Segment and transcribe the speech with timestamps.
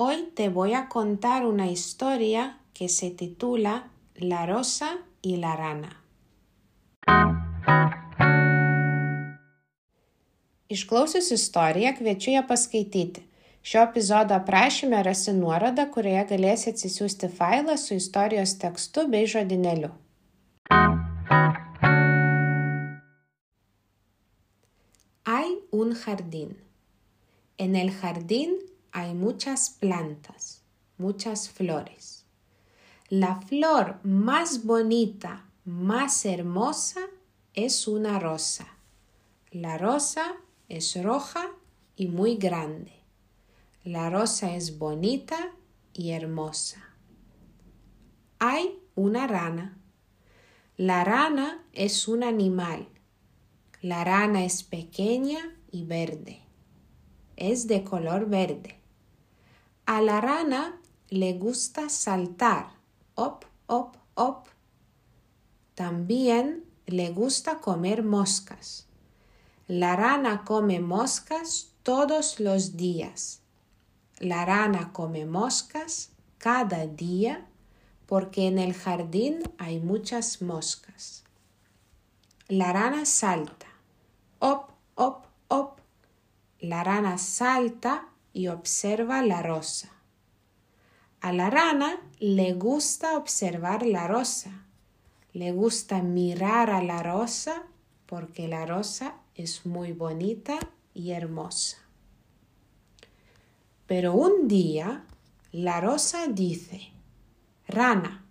[0.00, 5.90] Hoy te voy a contar una historia que se titula La rosa y la rana.
[10.68, 13.24] Išklausius istoriją kviečiu ją paskaityti.
[13.66, 19.90] Šio epizodo aprašyme rasi nuorodą, kurioje galėsi atsisiųsti failą su istorijos tekstu bei žodinėliu.
[25.26, 26.54] Hay un jardín.
[27.58, 28.60] En el jardín
[28.92, 30.62] hay muchas plantas,
[30.96, 32.26] muchas flores.
[33.08, 37.00] La flor más bonita, más hermosa
[37.54, 38.66] es una rosa.
[39.50, 40.36] La rosa
[40.68, 41.50] es roja
[41.96, 42.92] y muy grande.
[43.84, 45.52] La rosa es bonita
[45.94, 46.84] y hermosa.
[48.38, 49.78] Hay una rana.
[50.76, 52.88] La rana es un animal.
[53.80, 56.40] La rana es pequeña y verde.
[57.36, 58.77] Es de color verde.
[59.88, 62.72] A la rana le gusta saltar,
[63.14, 64.48] op, op, op.
[65.74, 68.86] También le gusta comer moscas.
[69.66, 73.40] La rana come moscas todos los días.
[74.18, 77.46] La rana come moscas cada día
[78.04, 81.24] porque en el jardín hay muchas moscas.
[82.48, 83.68] La rana salta.
[84.38, 85.80] Op, op, op.
[86.60, 89.90] La rana salta y observa la rosa.
[91.20, 94.64] A la rana le gusta observar la rosa.
[95.32, 97.64] Le gusta mirar a la rosa
[98.06, 100.56] porque la rosa es muy bonita
[100.94, 101.78] y hermosa.
[103.88, 105.02] Pero un día
[105.50, 106.92] la rosa dice,
[107.66, 108.24] Rana,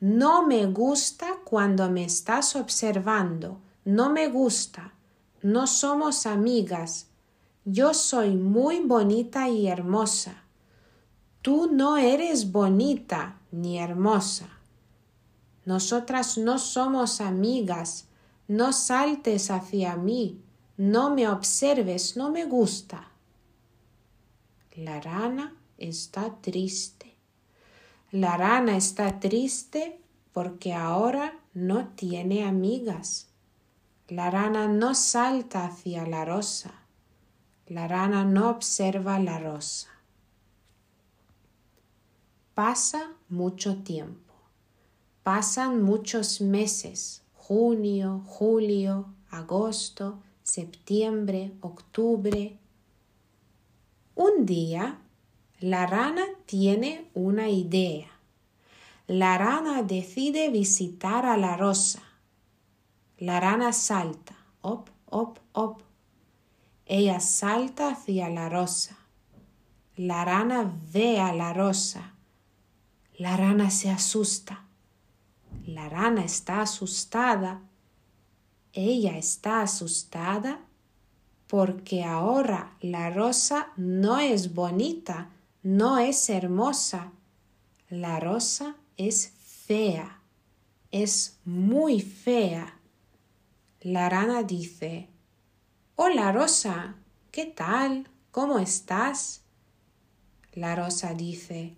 [0.00, 4.92] no me gusta cuando me estás observando, no me gusta,
[5.40, 7.07] no somos amigas,
[7.64, 10.44] yo soy muy bonita y hermosa.
[11.42, 14.48] Tú no eres bonita ni hermosa.
[15.64, 18.08] Nosotras no somos amigas.
[18.48, 20.40] No saltes hacia mí.
[20.76, 22.16] No me observes.
[22.16, 23.08] No me gusta.
[24.74, 27.16] La rana está triste.
[28.10, 30.00] La rana está triste
[30.32, 33.28] porque ahora no tiene amigas.
[34.08, 36.72] La rana no salta hacia la rosa.
[37.70, 39.88] La rana no observa la rosa.
[42.54, 44.32] Pasa mucho tiempo.
[45.22, 47.22] Pasan muchos meses.
[47.34, 52.56] Junio, julio, agosto, septiembre, octubre.
[54.14, 54.98] Un día,
[55.60, 58.08] la rana tiene una idea.
[59.06, 62.02] La rana decide visitar a la rosa.
[63.18, 65.82] La rana salta, op, op, op,
[66.88, 68.96] ella salta hacia la rosa.
[69.94, 72.14] La rana ve a la rosa.
[73.18, 74.64] La rana se asusta.
[75.66, 77.60] La rana está asustada.
[78.72, 80.60] Ella está asustada
[81.46, 85.30] porque ahora la rosa no es bonita,
[85.62, 87.12] no es hermosa.
[87.90, 89.34] La rosa es
[89.66, 90.22] fea,
[90.90, 92.78] es muy fea.
[93.80, 95.10] La rana dice,
[96.00, 96.94] Hola Rosa,
[97.32, 98.06] ¿qué tal?
[98.30, 99.42] ¿Cómo estás?
[100.52, 101.74] La rosa dice,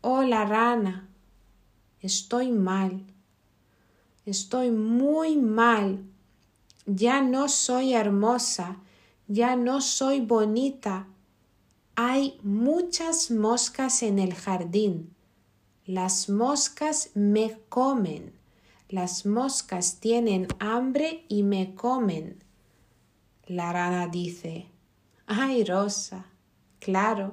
[0.00, 1.08] Hola rana,
[2.00, 3.02] estoy mal,
[4.26, 6.04] estoy muy mal,
[6.86, 8.76] ya no soy hermosa,
[9.26, 11.08] ya no soy bonita,
[11.96, 15.16] hay muchas moscas en el jardín,
[15.84, 18.32] las moscas me comen,
[18.88, 22.46] las moscas tienen hambre y me comen.
[23.48, 24.66] La rana dice,
[25.26, 26.26] ay Rosa,
[26.80, 27.32] claro,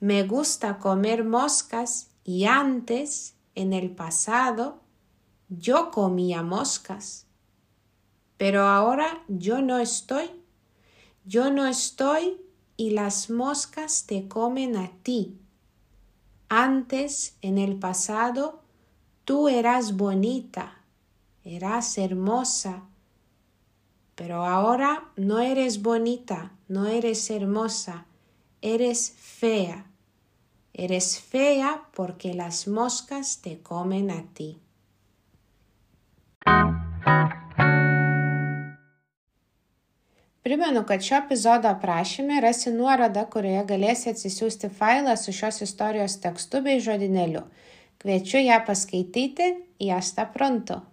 [0.00, 4.80] me gusta comer moscas y antes, en el pasado,
[5.48, 7.26] yo comía moscas.
[8.36, 10.28] Pero ahora yo no estoy.
[11.24, 12.40] Yo no estoy
[12.76, 15.38] y las moscas te comen a ti.
[16.48, 18.64] Antes, en el pasado,
[19.24, 20.84] tú eras bonita,
[21.44, 22.88] eras hermosa,
[24.16, 28.06] pero ahora no eres bonita, no eres hermosa,
[28.62, 29.86] eres fea.
[30.72, 34.58] Eres fea porque las moscas te comen a ti.
[40.42, 46.60] Primenu, kad šio epizodo aprašyme rasi nuorodą, kurioje galėsi atsisiųsti failą su šios istorijos tekstu
[46.62, 47.42] bei žodinėliu.
[47.98, 49.48] Kviečiu ją paskaityti,
[49.88, 50.84] ją sta pronto.